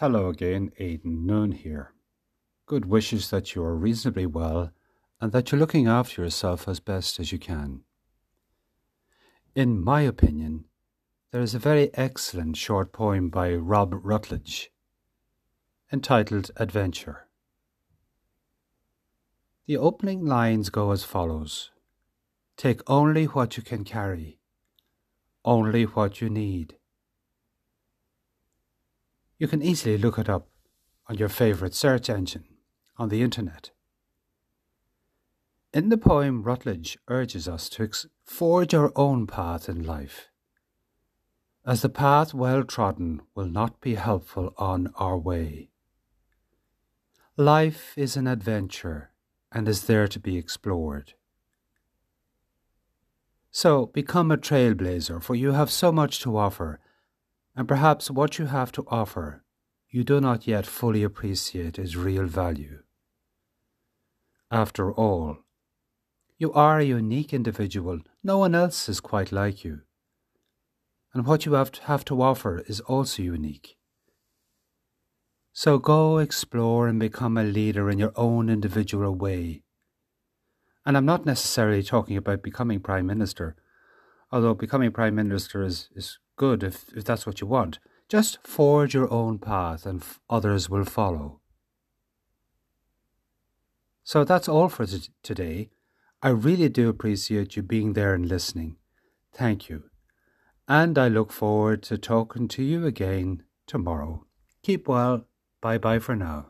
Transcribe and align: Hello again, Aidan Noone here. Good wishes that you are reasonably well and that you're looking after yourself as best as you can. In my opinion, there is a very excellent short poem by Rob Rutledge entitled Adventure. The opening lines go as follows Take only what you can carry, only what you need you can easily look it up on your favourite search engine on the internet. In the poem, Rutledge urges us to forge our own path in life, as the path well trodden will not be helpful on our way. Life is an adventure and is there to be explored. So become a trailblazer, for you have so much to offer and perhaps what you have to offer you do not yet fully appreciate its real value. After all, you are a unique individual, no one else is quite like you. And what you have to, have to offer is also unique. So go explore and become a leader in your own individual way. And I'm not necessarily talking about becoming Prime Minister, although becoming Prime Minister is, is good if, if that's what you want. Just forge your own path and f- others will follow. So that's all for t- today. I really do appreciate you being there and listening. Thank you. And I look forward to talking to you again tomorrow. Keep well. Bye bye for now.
Hello 0.00 0.30
again, 0.30 0.72
Aidan 0.78 1.26
Noone 1.26 1.52
here. 1.52 1.92
Good 2.64 2.86
wishes 2.86 3.28
that 3.28 3.54
you 3.54 3.62
are 3.62 3.76
reasonably 3.76 4.24
well 4.24 4.72
and 5.20 5.30
that 5.32 5.52
you're 5.52 5.58
looking 5.58 5.86
after 5.88 6.22
yourself 6.22 6.66
as 6.66 6.80
best 6.80 7.20
as 7.20 7.32
you 7.32 7.38
can. 7.38 7.82
In 9.54 9.78
my 9.78 10.00
opinion, 10.00 10.64
there 11.32 11.42
is 11.42 11.54
a 11.54 11.58
very 11.58 11.90
excellent 11.92 12.56
short 12.56 12.94
poem 12.94 13.28
by 13.28 13.52
Rob 13.52 13.92
Rutledge 13.92 14.72
entitled 15.92 16.50
Adventure. 16.56 17.28
The 19.66 19.76
opening 19.76 20.24
lines 20.24 20.70
go 20.70 20.92
as 20.92 21.04
follows 21.04 21.72
Take 22.56 22.80
only 22.88 23.26
what 23.26 23.58
you 23.58 23.62
can 23.62 23.84
carry, 23.84 24.38
only 25.44 25.82
what 25.84 26.22
you 26.22 26.30
need 26.30 26.78
you 29.40 29.48
can 29.48 29.62
easily 29.62 29.96
look 29.96 30.18
it 30.18 30.28
up 30.28 30.46
on 31.08 31.16
your 31.16 31.30
favourite 31.30 31.74
search 31.74 32.10
engine 32.10 32.44
on 32.98 33.08
the 33.08 33.22
internet. 33.22 33.70
In 35.72 35.88
the 35.88 35.96
poem, 35.96 36.42
Rutledge 36.42 36.98
urges 37.08 37.48
us 37.48 37.70
to 37.70 37.88
forge 38.22 38.74
our 38.74 38.92
own 38.94 39.26
path 39.26 39.66
in 39.66 39.82
life, 39.82 40.28
as 41.64 41.80
the 41.80 41.88
path 41.88 42.34
well 42.34 42.62
trodden 42.64 43.22
will 43.34 43.46
not 43.46 43.80
be 43.80 43.94
helpful 43.94 44.52
on 44.58 44.92
our 44.96 45.16
way. 45.16 45.70
Life 47.38 47.94
is 47.96 48.18
an 48.18 48.26
adventure 48.26 49.10
and 49.50 49.66
is 49.66 49.84
there 49.84 50.06
to 50.06 50.20
be 50.20 50.36
explored. 50.36 51.14
So 53.50 53.86
become 53.86 54.30
a 54.30 54.36
trailblazer, 54.36 55.22
for 55.22 55.34
you 55.34 55.52
have 55.52 55.70
so 55.70 55.90
much 55.90 56.20
to 56.20 56.36
offer 56.36 56.78
and 57.60 57.68
perhaps 57.68 58.10
what 58.10 58.38
you 58.38 58.46
have 58.46 58.72
to 58.72 58.86
offer 58.88 59.44
you 59.90 60.02
do 60.02 60.18
not 60.18 60.46
yet 60.46 60.64
fully 60.64 61.02
appreciate 61.02 61.78
its 61.78 61.94
real 61.94 62.24
value. 62.24 62.78
After 64.50 64.90
all, 64.90 65.40
you 66.38 66.54
are 66.54 66.78
a 66.78 66.84
unique 66.84 67.34
individual, 67.34 68.00
no 68.24 68.38
one 68.38 68.54
else 68.54 68.88
is 68.88 68.98
quite 68.98 69.30
like 69.30 69.62
you. 69.62 69.82
And 71.12 71.26
what 71.26 71.44
you 71.44 71.52
have 71.52 71.70
to, 71.72 71.82
have 71.82 72.02
to 72.06 72.22
offer 72.22 72.62
is 72.66 72.80
also 72.80 73.22
unique. 73.22 73.76
So 75.52 75.76
go 75.76 76.16
explore 76.16 76.88
and 76.88 76.98
become 76.98 77.36
a 77.36 77.44
leader 77.44 77.90
in 77.90 77.98
your 77.98 78.14
own 78.16 78.48
individual 78.48 79.14
way. 79.14 79.64
And 80.86 80.96
I'm 80.96 81.04
not 81.04 81.26
necessarily 81.26 81.82
talking 81.82 82.16
about 82.16 82.42
becoming 82.42 82.80
Prime 82.80 83.04
Minister, 83.04 83.54
although 84.32 84.54
becoming 84.54 84.92
Prime 84.92 85.14
Minister 85.14 85.62
is, 85.62 85.88
is 85.94 86.18
good 86.36 86.62
if, 86.62 86.92
if 86.96 87.04
that's 87.04 87.26
what 87.26 87.40
you 87.40 87.46
want. 87.46 87.78
Just 88.08 88.38
forge 88.46 88.94
your 88.94 89.10
own 89.12 89.38
path 89.38 89.86
and 89.86 90.00
f- 90.00 90.20
others 90.28 90.68
will 90.68 90.84
follow. 90.84 91.40
So 94.02 94.24
that's 94.24 94.48
all 94.48 94.68
for 94.68 94.86
t- 94.86 95.10
today. 95.22 95.70
I 96.22 96.30
really 96.30 96.68
do 96.68 96.88
appreciate 96.88 97.56
you 97.56 97.62
being 97.62 97.92
there 97.92 98.14
and 98.14 98.26
listening. 98.26 98.76
Thank 99.32 99.68
you. 99.68 99.84
And 100.68 100.98
I 100.98 101.08
look 101.08 101.32
forward 101.32 101.82
to 101.84 101.98
talking 101.98 102.48
to 102.48 102.62
you 102.62 102.86
again 102.86 103.44
tomorrow. 103.66 104.26
Keep 104.62 104.88
well. 104.88 105.26
Bye 105.60 105.78
bye 105.78 105.98
for 105.98 106.16
now. 106.16 106.49